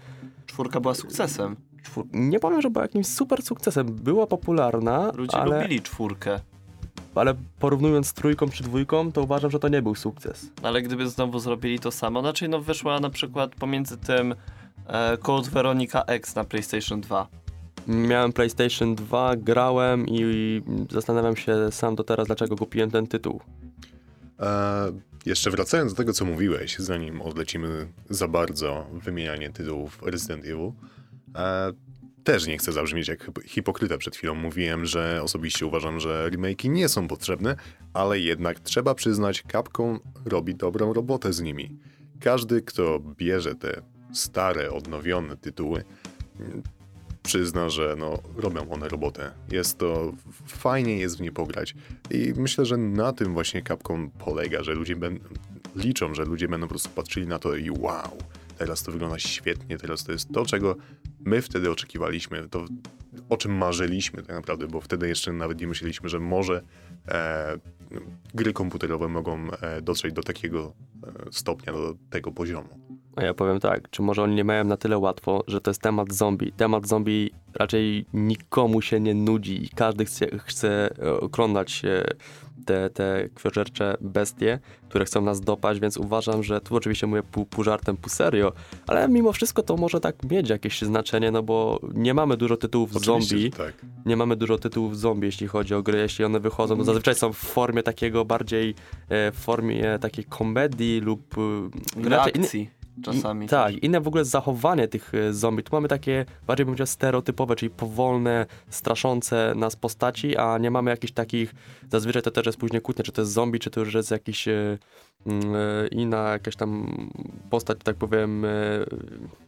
[0.45, 1.55] Czwórka była sukcesem.
[1.83, 2.05] czwór...
[2.13, 3.85] nie powiem, że była jakimś super sukcesem.
[3.87, 6.39] Była popularna, Ludzie ale, lubili czwórkę.
[7.15, 10.49] ale porównując z trójką czy dwójką, to uważam, że to nie był sukces.
[10.63, 14.35] Ale gdyby znowu zrobili to samo, znaczy no wyszła na przykład pomiędzy tym
[14.87, 17.27] e, Code Veronica X na PlayStation 2.
[17.87, 23.41] Miałem PlayStation 2, grałem i, i zastanawiam się sam do teraz, dlaczego kupiłem ten tytuł.
[24.39, 24.91] E,
[25.25, 30.71] jeszcze wracając do tego, co mówiłeś, zanim odlecimy za bardzo wymienianie tytułów Resident Evil,
[31.35, 31.71] e,
[32.23, 33.97] też nie chcę zabrzmieć jak hip- hipokryta.
[33.97, 37.55] Przed chwilą mówiłem, że osobiście uważam, że remake'i nie są potrzebne,
[37.93, 41.77] ale jednak trzeba przyznać, Capcom robi dobrą robotę z nimi.
[42.19, 43.81] Każdy, kto bierze te
[44.13, 45.83] stare, odnowione tytuły,
[47.25, 49.31] przyzna, że no, robią one robotę.
[49.51, 50.13] Jest to,
[50.47, 51.75] fajnie jest w nie pograć.
[52.11, 55.25] I myślę, że na tym właśnie Capcom polega, że ludzie będą,
[55.75, 58.17] liczą, że ludzie będą po prostu patrzyli na to i wow,
[58.57, 60.75] teraz to wygląda świetnie, teraz to jest to, czego
[61.19, 62.65] my wtedy oczekiwaliśmy, to
[63.29, 66.61] o czym marzyliśmy tak naprawdę, bo wtedy jeszcze nawet nie myśleliśmy, że może
[67.07, 67.57] e,
[68.33, 70.73] gry komputerowe mogą e, dotrzeć do takiego
[71.03, 72.69] e, stopnia, do tego poziomu.
[73.15, 75.81] A ja powiem tak, czy może oni nie mają na tyle łatwo, że to jest
[75.81, 76.51] temat zombie.
[76.51, 81.81] Temat zombie raczej nikomu się nie nudzi i każdy chce, chce e, oglądać
[82.65, 87.45] te, te krwiożercze bestie, które chcą nas dopaść, więc uważam, że tu oczywiście mówię pół,
[87.45, 88.51] pół żartem, pół serio,
[88.87, 92.95] ale mimo wszystko to może tak mieć jakieś znaczenie, no bo nie mamy dużo tytułów
[92.95, 93.73] Oczywiście, zombie, tak.
[94.05, 95.97] nie mamy dużo tytułów zombie, jeśli chodzi o gry.
[95.97, 98.75] Jeśli one wychodzą, to zazwyczaj są w formie takiego bardziej,
[99.09, 101.35] e, w formie takiej komedii lub...
[101.37, 102.69] e, Reakcji
[103.03, 103.45] czasami.
[103.45, 105.63] i, tak, inne w ogóle zachowanie tych e, zombie.
[105.63, 110.91] Tu mamy takie bardziej bym powiedział stereotypowe, czyli powolne, straszące nas postaci, a nie mamy
[110.91, 111.55] jakichś takich,
[111.91, 114.47] zazwyczaj to też jest później kłótnia, czy to jest zombie, czy to już jest jakiś
[114.47, 114.77] e,
[115.25, 116.97] mm, e, inna jakaś tam
[117.49, 118.49] postać, tak powiem, e,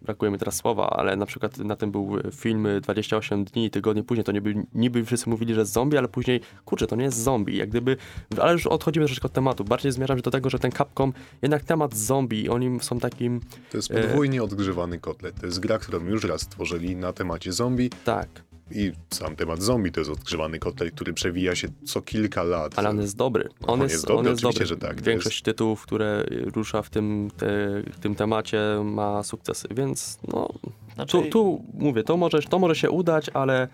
[0.01, 4.23] brakuje mi teraz słowa, ale na przykład na tym był film 28 dni, tygodnie później,
[4.23, 7.57] to niby, niby wszyscy mówili, że jest zombie, ale później, kurczę, to nie jest zombie,
[7.57, 7.97] jak gdyby,
[8.41, 11.63] ale już odchodzimy troszeczkę od tematu, bardziej zmierzam się do tego, że ten Capcom, jednak
[11.63, 13.39] temat zombie, oni są takim,
[13.71, 15.39] To jest E, podwójnie odgrzewany kotlet.
[15.39, 17.89] To jest gra, którą już raz stworzyli na temacie zombie.
[18.05, 18.27] Tak,
[18.71, 22.79] i sam temat zombie to jest odgrzewany kotlet, który przewija się co kilka lat.
[22.79, 23.49] Ale on jest dobry.
[23.61, 24.87] No, On, on jest, jest dobry, on jest oczywiście, dobry.
[24.87, 25.01] że tak.
[25.01, 26.23] Większość tytułów, które
[26.55, 27.47] rusza w tym, te,
[27.93, 30.49] w tym temacie ma sukcesy, więc no,
[30.95, 33.67] Znaczy, tu, tu mówię, to może, to może się udać, ale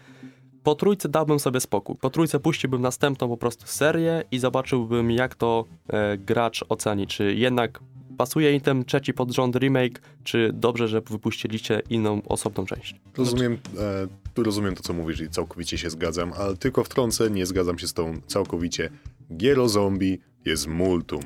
[0.63, 1.95] po trójce dałbym sobie spokój.
[2.01, 7.07] Po trójce puściłbym następną po prostu serię i zobaczyłbym, jak to e, gracz oceni.
[7.07, 7.79] Czy jednak
[8.17, 12.95] pasuje im ten trzeci pod rząd remake, czy dobrze, że wypuściliście inną, osobną część.
[13.17, 17.45] Rozumiem, e, tu rozumiem to, co mówisz i całkowicie się zgadzam, ale tylko wtrącę, nie
[17.45, 18.89] zgadzam się z tą całkowicie.
[19.37, 21.21] Giero Zombie jest multum.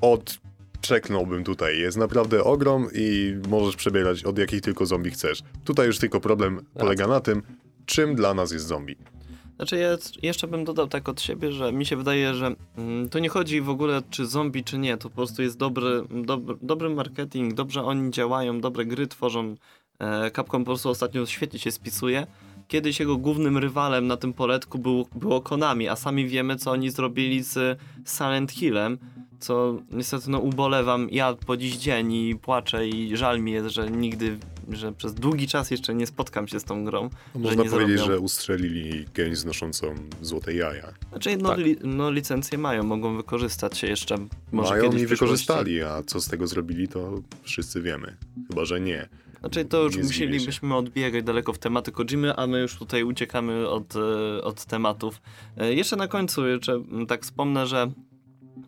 [0.00, 0.38] Od
[0.80, 1.78] czeknąłbym tutaj.
[1.78, 5.42] Jest naprawdę ogrom i możesz przebierać od jakich tylko zombie chcesz.
[5.64, 7.42] Tutaj już tylko problem polega na tym,
[7.86, 8.96] czym dla nas jest zombie.
[9.56, 9.88] Znaczy ja
[10.22, 13.60] jeszcze bym dodał tak od siebie, że mi się wydaje, że mm, to nie chodzi
[13.60, 14.96] w ogóle czy zombie, czy nie.
[14.96, 19.54] To po prostu jest dobry, dobry, dobry marketing, dobrze oni działają, dobre gry tworzą.
[19.98, 22.26] E, Capcom po prostu ostatnio świetnie się spisuje
[22.72, 26.90] kiedyś jego głównym rywalem na tym poletku był, było Konami, a sami wiemy, co oni
[26.90, 28.98] zrobili z Silent Hillem,
[29.40, 33.90] co niestety no ubolewam ja po dziś dzień i płaczę i żal mi jest, że
[33.90, 37.02] nigdy, że przez długi czas jeszcze nie spotkam się z tą grą.
[37.02, 38.12] No, że można nie powiedzieć, zrobią.
[38.12, 40.92] że ustrzelili gęś znoszącą złote jaja.
[41.10, 41.58] Znaczy, no, Tak.
[41.58, 44.16] li, no licencje mają, mogą wykorzystać się jeszcze
[44.52, 48.16] może Mają kiedyś i wykorzystali, a co z tego zrobili, to wszyscy wiemy.
[48.48, 49.08] Chyba, że nie.
[49.42, 53.96] Znaczy to już musielibyśmy odbiegać daleko w tematy Kojimy, a my już tutaj uciekamy od,
[53.96, 55.22] e, od tematów.
[55.56, 57.90] E, Jeszcze na końcu jeszcze mm, tak wspomnę, że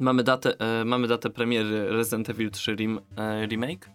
[0.01, 3.91] mamy datę, e, mamy datę premiery Resident Evil 3 rem, e, Remake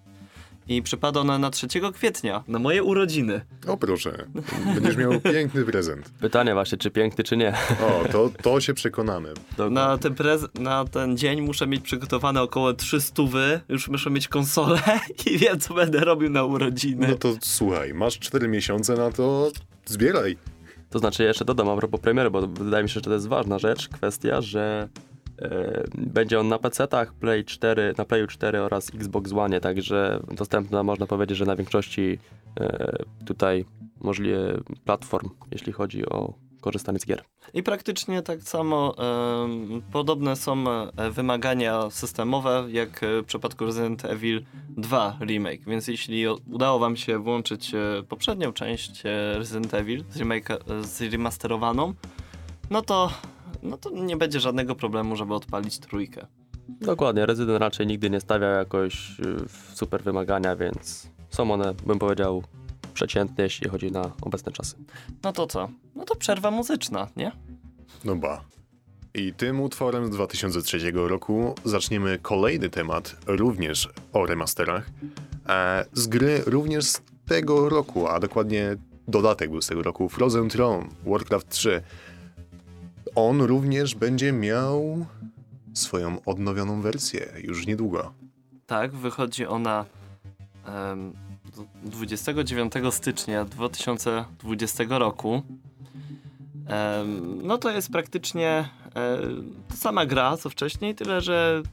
[0.69, 3.41] i przypada ona na 3 kwietnia, na moje urodziny.
[3.67, 4.25] O proszę,
[4.73, 6.09] będziesz miał piękny prezent.
[6.19, 7.53] Pytanie właśnie, czy piękny, czy nie.
[7.81, 9.33] O, to, to się przekonamy.
[9.69, 14.27] Na ten, prez- na ten dzień muszę mieć przygotowane około 300 wy, już muszę mieć
[14.27, 14.79] konsolę
[15.31, 17.07] i wiem co będę robił na urodziny.
[17.07, 19.51] No to słuchaj, masz 4 miesiące na to,
[19.85, 20.37] zbieraj.
[20.89, 23.59] To znaczy jeszcze dodam a propos premiery, bo wydaje mi się, że to jest ważna
[23.59, 24.89] rzecz, kwestia, że
[25.97, 31.07] będzie on na PC-tach, Play 4, na Playu 4 oraz Xbox One, także dostępna można
[31.07, 32.19] powiedzieć, że na większości
[32.59, 33.65] e, tutaj
[34.01, 37.23] możliwe platform, jeśli chodzi o korzystanie z gier.
[37.53, 38.95] I praktycznie tak samo
[39.43, 44.45] em, podobne są e, wymagania systemowe jak e, w przypadku Resident Evil
[44.77, 50.49] 2 Remake, więc jeśli udało wam się włączyć e, poprzednią część Resident Evil z, remake,
[50.81, 51.93] z remasterowaną,
[52.69, 53.11] no to,
[53.63, 56.27] no to nie będzie żadnego problemu, żeby odpalić trójkę.
[56.69, 59.23] Dokładnie, Resident raczej nigdy nie stawia jakoś y,
[59.73, 62.43] super wymagania, więc są one, bym powiedział,
[62.93, 64.75] przeciętne, jeśli chodzi na obecne czasy.
[65.23, 65.69] No to co?
[65.95, 67.31] No to przerwa muzyczna, nie?
[68.05, 68.41] No ba.
[69.13, 74.89] I tym utworem z 2003 roku zaczniemy kolejny temat, również o remasterach,
[75.49, 78.75] e, z gry również z tego roku, a dokładnie
[79.07, 81.81] dodatek był z tego roku, Frozen Throne, Warcraft 3.
[83.15, 85.05] On również będzie miał
[85.73, 88.13] swoją odnowioną wersję już niedługo.
[88.65, 89.85] Tak, wychodzi ona
[91.57, 95.41] d- 29 stycznia 2020 roku.
[96.67, 99.17] Em, no to jest praktycznie e,
[99.69, 101.63] ta sama gra co wcześniej, tyle że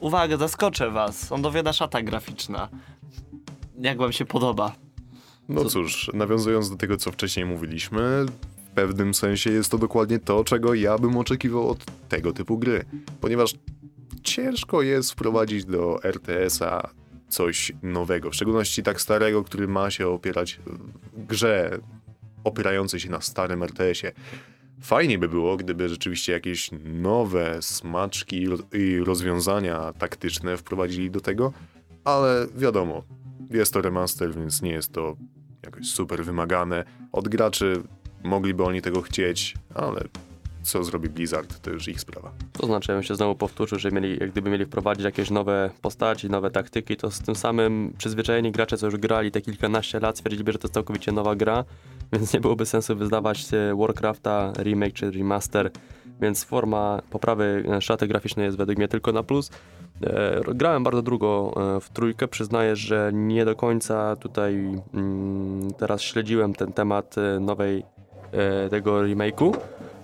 [0.00, 2.68] uwaga, zaskoczę was, lądowiana szata graficzna.
[3.80, 4.72] Jak wam się podoba?
[5.48, 8.26] No cóż, nawiązując do tego, co wcześniej mówiliśmy,
[8.74, 12.84] pewnym sensie jest to dokładnie to, czego ja bym oczekiwał od tego typu gry.
[13.20, 13.54] Ponieważ
[14.22, 16.90] ciężko jest wprowadzić do RTS-a
[17.28, 20.60] coś nowego, w szczególności tak starego, który ma się opierać
[21.12, 21.78] w grze
[22.44, 24.12] opierającej się na starym RTS-ie.
[24.80, 31.20] Fajnie by było, gdyby rzeczywiście jakieś nowe smaczki i roz- i rozwiązania taktyczne wprowadzili do
[31.20, 31.52] tego,
[32.04, 33.02] ale wiadomo,
[33.50, 35.16] jest to remaster, więc nie jest to
[35.62, 36.84] jakoś super wymagane.
[37.12, 37.82] Od graczy
[38.24, 40.04] mogliby oni tego chcieć, ale
[40.62, 42.32] co zrobi Blizzard, to już ich sprawa.
[42.52, 46.30] To znaczy, ja bym się znowu powtórzył, że mieli, gdyby mieli wprowadzić jakieś nowe postaci,
[46.30, 50.52] nowe taktyki, to z tym samym przyzwyczajeni gracze, co już grali te kilkanaście lat, stwierdziliby,
[50.52, 51.64] że to jest całkowicie nowa gra,
[52.12, 55.70] więc nie byłoby sensu wydawać e, Warcrafta remake czy remaster,
[56.20, 59.50] więc forma poprawy e, szaty graficznej jest według mnie tylko na plus.
[60.02, 64.54] E, grałem bardzo długo e, w trójkę, przyznaję, że nie do końca tutaj
[64.94, 67.84] mm, teraz śledziłem ten temat nowej
[68.70, 69.56] tego remake'u.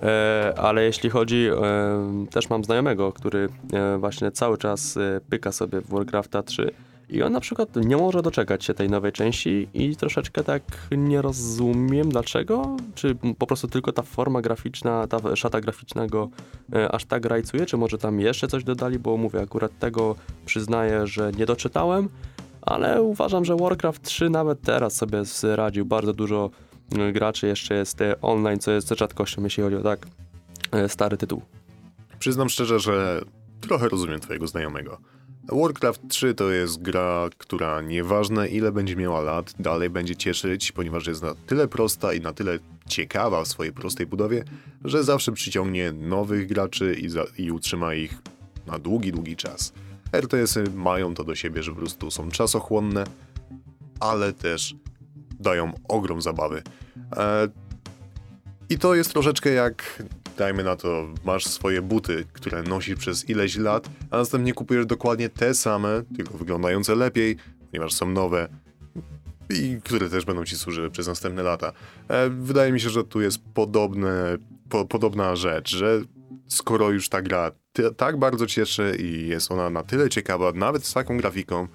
[0.02, 5.52] E, ale jeśli chodzi, e, też mam znajomego, który e, właśnie cały czas e, pyka
[5.52, 6.70] sobie w Warcrafta 3
[7.10, 11.22] i on na przykład nie może doczekać się tej nowej części i troszeczkę tak nie
[11.22, 16.28] rozumiem dlaczego, czy po prostu tylko ta forma graficzna, ta szata graficzna go
[16.74, 20.14] e, aż tak rajcuje, czy może tam jeszcze coś dodali, bo mówię, akurat tego
[20.46, 22.08] przyznaję, że nie doczytałem,
[22.62, 26.67] ale uważam, że Warcraft 3 nawet teraz sobie zradził bardzo dużo e,
[27.12, 30.06] graczy jeszcze jest e, online, co jest rzadkością, jeśli chodzi o tak
[30.72, 31.42] e, stary tytuł.
[32.18, 33.20] Przyznam szczerze, że
[33.60, 34.98] trochę rozumiem twojego znajomego.
[35.52, 41.06] Warcraft 3 to jest gra, która nieważne ile będzie miała lat, dalej będzie cieszyć, ponieważ
[41.06, 44.44] jest na tyle prosta i na tyle ciekawa w swojej prostej budowie,
[44.84, 48.14] że zawsze przyciągnie nowych graczy i, za, i utrzyma ich
[48.66, 49.72] na długi, długi czas.
[50.12, 53.04] RTS-y mają to do siebie, że po prostu są czasochłonne,
[54.00, 54.74] ale też
[55.40, 56.62] dają ogrom zabawy.
[57.16, 57.48] E,
[58.70, 60.02] I to jest troszeczkę jak,
[60.38, 65.28] dajmy na to, masz swoje buty, które nosisz przez ileś lat, a następnie kupujesz dokładnie
[65.28, 67.36] te same, tylko wyglądające lepiej,
[67.70, 68.48] ponieważ są nowe
[69.50, 71.72] i które też będą ci służyły przez następne lata.
[72.08, 74.36] E, wydaje mi się, że tu jest podobne,
[74.68, 76.00] po, podobna rzecz, że
[76.48, 80.84] skoro już ta gra ty, tak bardzo cieszy i jest ona na tyle ciekawa, nawet
[80.86, 81.68] z taką grafiką,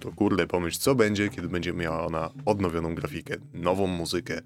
[0.00, 4.42] to kurde, pomyśl, co będzie, kiedy będzie miała ona odnowioną grafikę, nową muzykę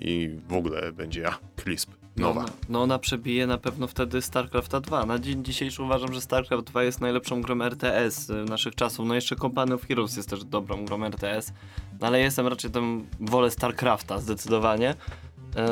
[0.00, 2.42] i w ogóle będzie, a, crisp, nowa.
[2.42, 5.06] No, no ona przebije na pewno wtedy StarCrafta 2.
[5.06, 9.06] Na dzień dzisiejszy uważam, że StarCraft 2 jest najlepszą grą RTS y, naszych czasów.
[9.06, 11.52] No jeszcze Company of Heroes jest też dobrą grą RTS,
[12.00, 14.94] no ale jestem raczej tam, wolę StarCrafta zdecydowanie.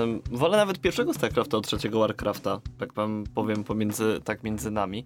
[0.02, 5.04] Ym, wolę nawet pierwszego StarCrafta od trzeciego Warcrafta, tak wam powiem pomiędzy, tak między nami.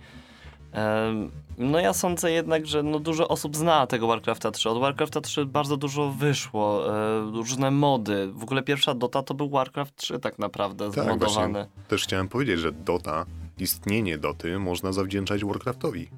[1.59, 4.71] No ja sądzę jednak, że no dużo osób zna tego Warcrafta 3.
[4.71, 8.29] Od Warcrafta 3 bardzo dużo wyszło, e, różne mody.
[8.33, 11.53] W ogóle pierwsza Dota to był Warcraft 3 tak naprawdę, Tak, zmodowany.
[11.53, 11.67] właśnie.
[11.89, 13.27] Też chciałem powiedzieć, że Dota,
[13.59, 16.09] istnienie Doty można zawdzięczać Warcraftowi.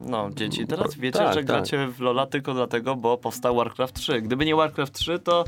[0.00, 1.46] No, dzieci, teraz wiecie, tak, że tak.
[1.46, 4.22] gracie w Lola tylko dlatego, bo powstał Warcraft 3.
[4.22, 5.44] Gdyby nie Warcraft 3, to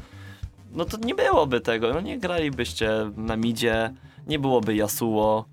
[0.73, 1.95] no to nie byłoby tego.
[1.95, 3.95] No nie gralibyście na midzie,
[4.27, 5.45] nie byłoby Yasuo.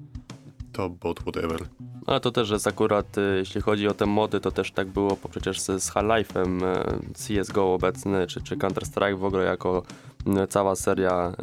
[0.77, 1.59] To bot whatever.
[2.05, 5.15] Ale to też jest akurat, y, jeśli chodzi o te mody, to też tak było
[5.15, 9.83] po przecież z, z Half-Life'em, y, CSGO obecny, czy, czy Counter-Strike w ogóle jako
[10.43, 11.33] y, cała seria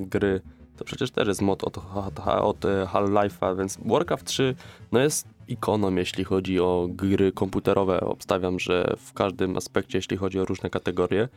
[0.00, 0.40] gry.
[0.76, 4.54] To przecież też jest mod od, od, od Half-Life'a, więc Warcraft 3
[4.92, 8.00] no jest ikoną, jeśli chodzi o gry komputerowe.
[8.00, 11.28] Obstawiam, że w każdym aspekcie, jeśli chodzi o różne kategorie.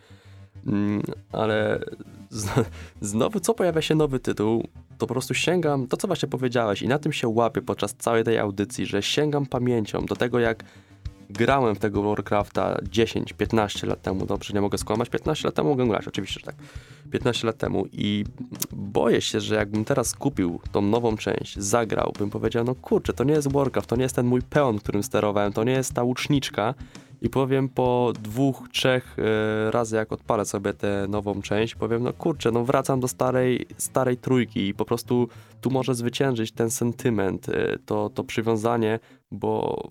[0.68, 1.80] Mm, ale
[3.02, 6.88] znowu, co pojawia się nowy tytuł, to po prostu sięgam, to co właśnie powiedziałeś i
[6.88, 10.64] na tym się łapię podczas całej tej audycji, że sięgam pamięcią do tego, jak
[11.30, 15.88] grałem w tego Warcrafta 10-15 lat temu, dobrze, nie mogę skłamać, 15 lat temu mogę
[15.88, 16.56] grać, oczywiście, że tak,
[17.12, 18.26] 15 lat temu i
[18.72, 23.24] boję się, że jakbym teraz kupił tą nową część, zagrał, bym powiedział, no kurczę, to
[23.24, 26.04] nie jest Warcraft, to nie jest ten mój peon, którym sterowałem, to nie jest ta
[26.04, 26.74] łuczniczka
[27.21, 32.13] i powiem po dwóch, trzech e, razy, jak odpalę sobie tę nową część, powiem, no
[32.13, 35.28] kurczę, no wracam do starej, starej trójki i po prostu
[35.62, 38.99] tu może zwyciężyć ten sentyment, e, to, to przywiązanie,
[39.32, 39.82] bo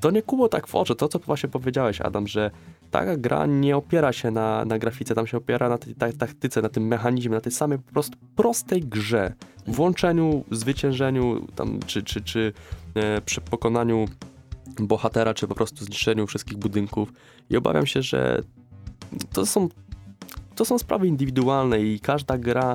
[0.00, 2.50] to nie kuło tak w oczy, to co właśnie powiedziałeś Adam, że
[2.90, 6.62] taka gra nie opiera się na, na grafice, tam się opiera na tej ta- taktyce,
[6.62, 9.32] na tym mechanizmie, na tej samej po prostu prostej grze,
[9.66, 12.52] włączeniu, zwyciężeniu tam, czy, czy, czy
[12.94, 14.04] e, przy pokonaniu
[14.80, 17.12] bohatera, czy po prostu zniszczeniu wszystkich budynków
[17.50, 18.42] i obawiam się, że
[19.32, 19.68] to są,
[20.54, 22.74] to są sprawy indywidualne i każda gra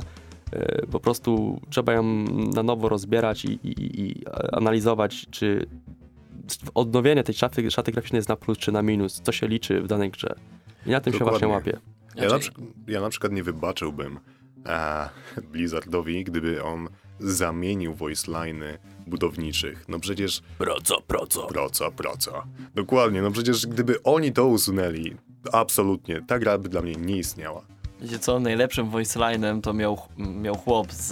[0.52, 2.04] e, po prostu trzeba ją
[2.54, 5.66] na nowo rozbierać i, i, i analizować, czy
[6.74, 9.88] odnowienie tej szaty, szaty graficznej jest na plus czy na minus, co się liczy w
[9.88, 10.36] danej grze.
[10.86, 11.48] I na tym się Dokładnie.
[11.48, 11.90] właśnie łapię.
[12.16, 12.52] Ja na, Znaczy,
[12.88, 14.20] ja na przykład nie wybaczyłbym
[14.66, 15.10] e,
[15.52, 16.88] Blizzardowi, gdyby on
[17.20, 18.78] zamienił voice line'y
[19.08, 19.86] budowniczych.
[19.88, 21.48] No przecież Proco, proco.
[21.48, 22.44] proco, proco.
[22.76, 25.16] Dokładnie, no przecież gdyby oni to usunęli,
[25.52, 27.62] absolutnie, ta gra by dla mnie nie istniała.
[28.02, 31.12] Wiecie co, najlepszym voice line'em to miał, miał chłop z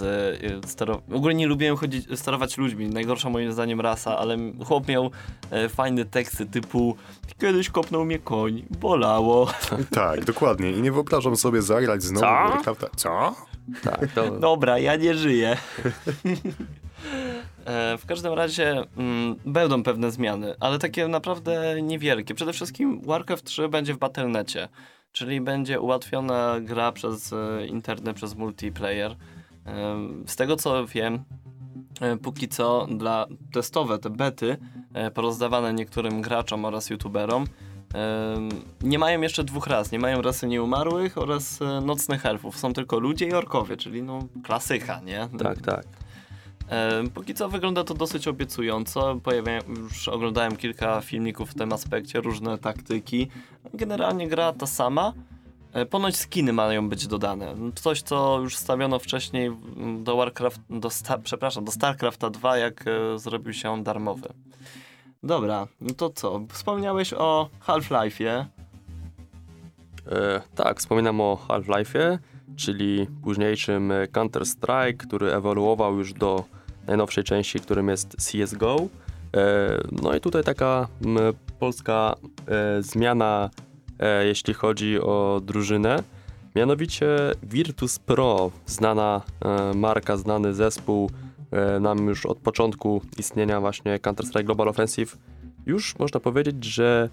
[0.64, 1.02] y, stero...
[1.08, 5.10] W ogóle nie lubiłem chodzić, sterować ludźmi, najgorsza moim zdaniem rasa, ale chłop miał
[5.50, 6.96] e, fajne teksty typu
[7.38, 9.50] Kiedyś kopnął mnie koń, bolało.
[9.90, 10.72] Tak, dokładnie.
[10.72, 12.26] I nie wyobrażam sobie zagrać znowu Co?
[12.26, 12.86] Warcrafta.
[12.96, 13.34] Co?
[13.82, 15.56] Tak, to, Dobra, ja nie żyję.
[17.64, 22.34] E, W każdym razie mm, będą pewne zmiany, ale takie naprawdę niewielkie.
[22.34, 24.68] Przede wszystkim Warcraft 3 będzie w Battle.necie,
[25.12, 29.16] czyli będzie ułatwiona gra przez e, internet, przez multiplayer.
[30.26, 31.24] Z tego co wiem,
[32.00, 34.56] e, póki co dla testowe te bety
[34.94, 37.44] e, porozdawane niektórym graczom oraz youtuberom
[38.82, 39.92] nie mają jeszcze dwóch ras.
[39.92, 42.58] Nie mają rasy nieumarłych oraz nocnych elfów.
[42.58, 45.28] Są tylko ludzie i orkowie, czyli no klasyka, nie?
[45.38, 45.86] tak, tak.
[47.14, 49.20] Póki co wygląda to dosyć obiecująco.
[49.22, 53.28] Pojawiają, już oglądałem kilka filmików w tym aspekcie, różne taktyki.
[53.74, 55.12] Generalnie gra ta sama.
[55.72, 57.54] E, Ponoć skiny mają być dodane.
[57.74, 59.50] Coś, co już stawiono wcześniej
[60.02, 60.88] do Warcraft, do
[61.24, 64.28] przepraszam, do StarCrafta 2, jak e, zrobił się on darmowy.
[65.22, 66.40] Dobra, no to co?
[66.48, 68.44] Wspomniałeś o Half-Life'ie.
[70.06, 72.18] E, tak, wspominam o Half-Life'ie,
[72.56, 76.44] czyli późniejszym e, Counter-Strike, który ewoluował już do
[76.88, 78.88] najnowszej części, którym jest CSGO.
[79.36, 80.88] E, no i tutaj taka
[81.58, 82.14] polska
[82.48, 83.50] e, zmiana,
[83.98, 86.02] e, jeśli chodzi o drużynę.
[86.56, 87.06] Mianowicie
[87.42, 89.22] Virtus Pro, znana
[89.74, 91.10] marka, znany zespół,
[91.80, 95.18] nam już od początku istnienia właśnie Counter-Strike Global Offensive,
[95.66, 97.08] już można powiedzieć, że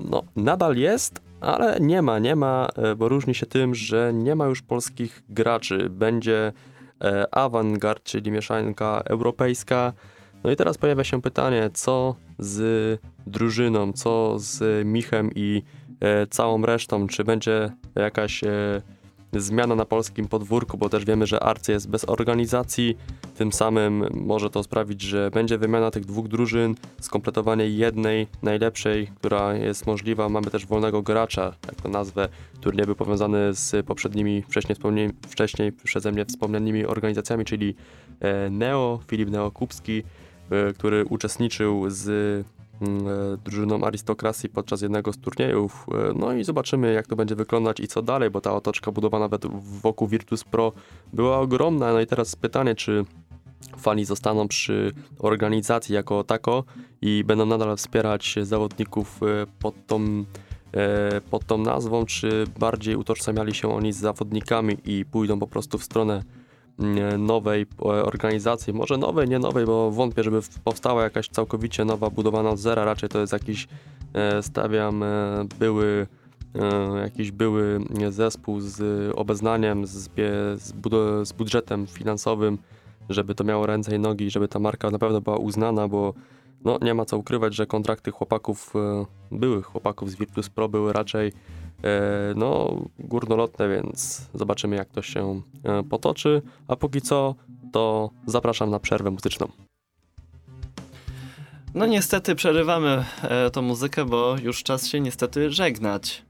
[0.00, 4.46] no, nadal jest, ale nie ma, nie ma, bo różni się tym, że nie ma
[4.46, 5.90] już polskich graczy.
[5.90, 6.52] Będzie
[7.04, 9.92] e, Avantgard, czyli mieszanka europejska.
[10.44, 15.62] No i teraz pojawia się pytanie, co z drużyną, co z Michem i
[16.00, 17.06] e, całą resztą?
[17.06, 18.82] Czy będzie jakaś e,
[19.32, 22.96] zmiana na polskim podwórku, bo też wiemy, że Arcy jest bez organizacji.
[23.36, 29.54] Tym samym może to sprawić, że będzie wymiana tych dwóch drużyn, skompletowanie jednej najlepszej, która
[29.54, 30.28] jest możliwa.
[30.28, 32.28] Mamy też wolnego gracza, jak to nazwę,
[32.60, 34.76] który nie był powiązany z poprzednimi, wcześniej,
[35.28, 37.74] wcześniej przeze mnie wspomnianymi organizacjami, czyli
[38.20, 40.02] e, Neo, Filip Neo Kupski,
[40.50, 42.06] e, który uczestniczył z
[42.80, 45.86] mm, e, drużyną arystokracji podczas jednego z turniejów.
[46.14, 49.28] No i zobaczymy, jak to będzie wyglądać i co dalej, bo ta otoczka budowana
[49.82, 50.72] wokół Virtus Pro
[51.12, 51.92] była ogromna.
[51.92, 53.04] No i teraz pytanie, czy
[53.76, 56.64] fani zostaną przy organizacji jako tako
[57.02, 60.24] i będą nadal wspierać zawodników e, pod tą,
[60.72, 65.78] e, pod tą nazwą, czy bardziej utożsamiali się oni z zawodnikami i pójdą po prostu
[65.78, 66.22] w stronę
[66.78, 72.10] mm, nowej e, organizacji, może nowej, nie nowej, bo wątpię, żeby powstała jakaś całkowicie nowa,
[72.10, 73.68] budowana od zera, raczej to jest jakiś,
[74.40, 75.04] stawiam,
[75.58, 76.06] były
[77.02, 80.10] jakiś były zespół z obeznaniem, z,
[81.22, 82.58] z budżetem finansowym,
[83.08, 86.14] żeby to miało ręce i nogi, żeby ta marka na pewno była uznana, bo
[86.64, 90.92] no, nie ma co ukrywać, że kontrakty chłopaków, e, byłych chłopaków z Virtus Pro były
[90.92, 91.32] raczej
[91.84, 97.34] e, no, górnolotne, więc zobaczymy jak to się e, potoczy, a póki co
[97.72, 99.48] to zapraszam na przerwę muzyczną.
[101.74, 106.22] No niestety przerywamy e, tą muzykę, bo już czas się niestety żegnać.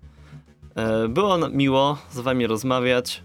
[0.75, 3.23] E, było miło z wami rozmawiać.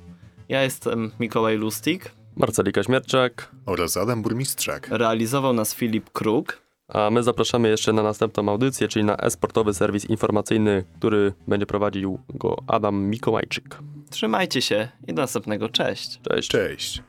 [0.50, 2.12] Ja jestem Mikołaj Lustig.
[2.36, 4.88] Marcelika Śmierczak, Oraz Adam Burmistrzak.
[4.92, 6.62] Realizował nas Filip Kruk.
[6.88, 12.20] a my zapraszamy jeszcze na następną audycję, czyli na esportowy serwis informacyjny, który będzie prowadził
[12.30, 13.78] go Adam Mikołajczyk.
[14.10, 15.70] Trzymajcie się i do następnego.
[15.70, 16.20] Cześć.
[16.30, 16.50] Cześć.
[16.50, 17.04] Cześć.